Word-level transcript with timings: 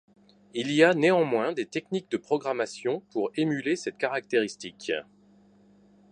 Il 0.55 0.71
y 0.71 0.83
a 0.83 0.95
néanmoins 0.95 1.53
des 1.53 1.67
techniques 1.67 2.09
de 2.09 2.17
programmation 2.17 3.01
pour 3.11 3.29
émuler 3.35 3.75
cette 3.75 3.99
caractéristique. 3.99 4.91